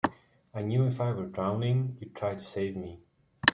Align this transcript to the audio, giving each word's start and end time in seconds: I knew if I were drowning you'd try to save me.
I 0.55 0.63
knew 0.63 0.87
if 0.87 0.99
I 0.99 1.11
were 1.11 1.27
drowning 1.27 1.95
you'd 1.99 2.15
try 2.15 2.33
to 2.33 2.43
save 2.43 2.75
me. 2.75 3.01